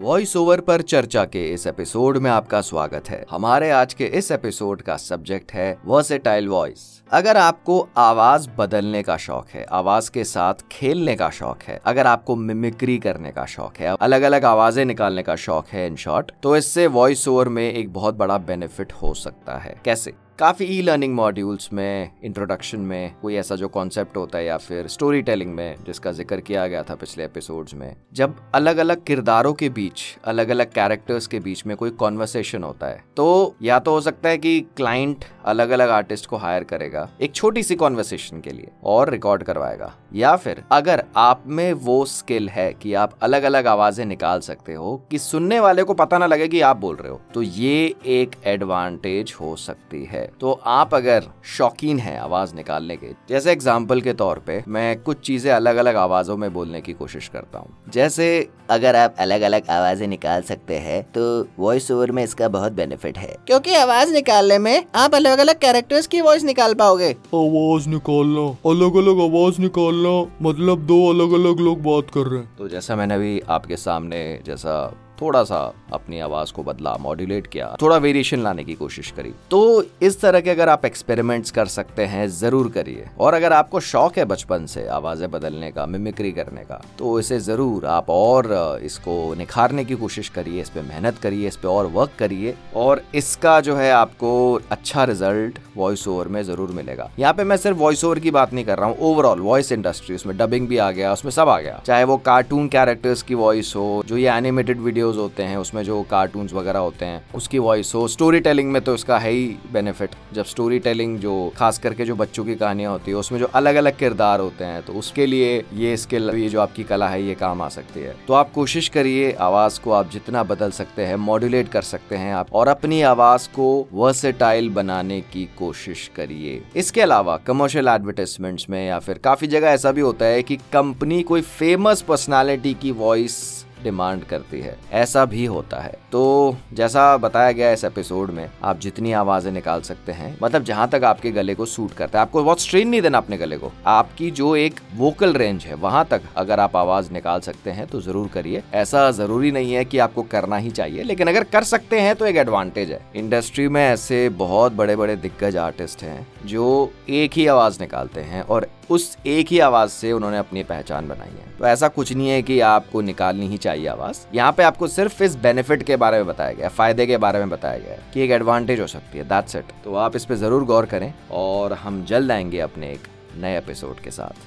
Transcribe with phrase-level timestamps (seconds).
[0.00, 4.30] Voice over पर चर्चा के इस एपिसोड में आपका स्वागत है। हमारे आज के इस
[4.32, 10.24] एपिसोड का सब्जेक्ट है वर्सेटाइल वॉइस अगर आपको आवाज़ बदलने का शौक है, आवाज़ के
[10.24, 14.84] साथ खेलने का शौक है, अगर आपको मिमिक्री करने का शौक है अलग अलग आवाज़ें
[14.84, 18.92] निकालने का शौक है इन शॉर्ट तो इससे वॉइस ओवर में एक बहुत बड़ा बेनिफिट
[18.92, 20.14] हो सकता है। कैसे?
[20.40, 24.86] काफ़ी ई लर्निंग मॉड्यूल्स में इंट्रोडक्शन में कोई ऐसा जो कॉन्सेप्ट होता है या फिर
[24.86, 29.52] स्टोरी टेलिंग में, जिसका ज़िक्र किया गया था पिछले एपिसोड्स में, जब अलग अलग किरदारों
[29.54, 33.90] के बीच अलग अलग कैरेक्टर्स के बीच में कोई कॉन्वर्सेशन होता है तो या तो
[33.90, 38.40] हो सकता है कि क्लाइंट अलग अलग आर्टिस्ट को हायर करेगा, एक छोटी सी कॉन्वर्सेशन
[38.40, 43.18] के लिए, और रिकॉर्ड करवाएगा। या फिर, अगर आप में वो स्किल है कि आप
[43.22, 46.76] अलग अलग आवाज़ें निकाल सकते हो, कि सुनने वाले को पता ना लगे कि आप
[46.78, 52.18] बोल रहे हो तो ये एक एडवांटेज हो सकती है। तो आप अगर शौकीन हैं
[52.18, 56.52] आवाज़ निकालने के जैसे एग्ज़ाम्पल के तौर पे मैं कुछ चीज़ें अलग अलग आवाजों में
[56.52, 58.28] बोलने की कोशिश करता हूँ। जैसे
[58.70, 61.22] अगर आप अलग अलग आवाज़ें निकाल सकते हैं तो
[61.58, 66.06] वॉइस ओवर में इसका बहुत बेनिफिट है। क्योंकि आवाज़ निकालने में आप अलग अलग कैरेक्टर्स
[66.06, 71.82] की वॉइस निकाल पाओगे। आवाज़ निकालना अलग अलग आवाज़ निकालना मतलब दो अलग अलग लोग
[71.82, 74.74] बात कर रहे हैं। तो जैसा मैंने अभी आपके सामने जैसा
[75.20, 75.60] थोड़ा सा
[75.92, 80.40] अपनी आवाज़ को बदला मॉड्यूलेट किया, थोड़ा वेरिएशन लाने की कोशिश करी। तो इस तरह
[80.40, 84.66] के अगर आप एक्सपेरिमेंट्स कर सकते हैं, ज़रूर करिए। और अगर आपको शौक है बचपन
[84.66, 88.48] से आवाज़ें बदलने का मिमिक्री करने का तो इसे ज़रूर आप और
[88.84, 93.02] इसको निखारने की कोशिश करिए, इस पे मेहनत करिए, इस पे और वर्क करिए। और
[93.14, 94.30] इसका जो है आपको
[94.70, 98.52] अच्छा रिज़ल्ट वॉइस ओवर में ज़रूर मिलेगा। यहाँ पे मैं सिर्फ़ वॉइस ओवर की बात
[98.52, 101.58] नहीं कर रहा हूँ ओवरऑल वॉइस इंडस्ट्री उसमें डबिंग भी आ गया, उसमें सब आ
[101.60, 105.56] गया। चाहे वो कार्टून कैरेक्टर्स की वॉइस हो, जो ये एनिमेटेड वीडियो वीडियोस होते हैं,
[105.56, 109.30] उसमें जो कार्टून वगैरह होते हैं, उसकी वॉइस हो स्टोरी टेलिंग में तो इसका है
[109.30, 113.38] ही बेनिफिट जब स्टोरी टेलिंग जो, खास करके जो बच्चों की कहानियाँ होती है, उसमें
[113.38, 117.08] जो अलग अलग किरदार होते हैं तो उसके लिए ये स्किल ये जो आपकी कला
[117.08, 120.70] है, ये काम आ सकती है। तो आप कोशिश करिए, आवाज़ को आप जितना बदल
[120.72, 126.10] सकते हैं मॉड्यूलेट कर सकते हैं आप, और अपनी आवाज़ को वर्सेटाइल बनाने की कोशिश
[126.16, 130.56] करिए। इसके अलावा कमर्शियल एडवर्टाइजमेंट्स में या फिर काफ़ी जगह ऐसा भी होता है कि
[130.72, 133.38] कंपनी कोई फ़ेमस पर्सनालिटी की वॉइस
[133.82, 138.78] डिमांड करती है। ऐसा भी होता है। तो जैसा बताया गया इस एपिसोड में, आप
[138.80, 142.42] जितनी आवाज़ें निकाल सकते हैं मतलब जहाँ तक आपके गले को सूट करता है, आपको
[142.44, 146.22] बहुत स्ट्रेन नहीं देना अपने गले को। आपकी जो एक वोकल रेंज है, वहाँ तक
[146.36, 150.22] अगर आप आवाज़ निकाल सकते हैं तो ज़रूर करिए। ऐसा ज़रूरी नहीं है कि आपको
[150.24, 154.28] करना ही चाहिए, लेकिन अगर कर सकते हैं तो एक एडवांटेज है। इंडस्ट्री में ऐसे
[154.28, 159.48] बहुत बड़े बड़े दिग्गज आर्टिस्ट हैं, जो एक ही आवाज़ निकालते हैं और उस एक
[159.48, 163.00] ही आवाज़ से उन्होंने अपनी पहचान बनाई है। तो ऐसा कुछ नहीं है कि आपको
[163.00, 166.68] निकालनी ही चाहिए। आवाज़। यहाँ पे आपको सिर्फ़ इस बेनिफिट के बारे में बताया गया
[166.68, 169.94] फ़ायदे के बारे में बताया गया कि एक एडवांटेज हो सकती है दैट्स इट तो
[169.94, 174.10] आप इस पर ज़रूर गौर करें और हम जल्द आएँगे अपने एक नए एपिसोड के
[174.10, 174.38] साथ।